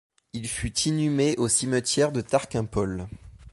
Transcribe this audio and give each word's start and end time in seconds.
Il 0.33 0.47
fut 0.47 0.75
inhumé 0.79 1.35
au 1.37 1.47
cimetière 1.47 2.11
de 2.11 2.21
Tarquimpol. 2.21 3.07